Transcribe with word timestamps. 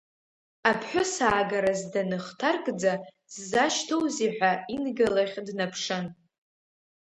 Аԥҳәысаагараз 0.69 1.81
даныхҭаркӡа, 1.93 2.93
сзашьҭоузеи 3.33 4.31
ҳәа 4.35 4.51
Инга 4.75 5.07
лахь 5.15 5.37
днаԥшын… 5.47 6.05